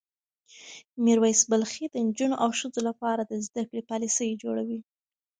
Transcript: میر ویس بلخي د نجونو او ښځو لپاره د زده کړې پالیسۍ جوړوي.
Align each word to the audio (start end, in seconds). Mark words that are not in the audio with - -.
میر 1.03 1.19
ویس 1.23 1.41
بلخي 1.51 1.85
د 1.89 1.95
نجونو 2.07 2.35
او 2.43 2.49
ښځو 2.59 2.79
لپاره 2.89 3.21
د 3.25 3.33
زده 3.45 3.63
کړې 3.69 3.87
پالیسۍ 3.89 4.29
جوړوي. 4.43 4.79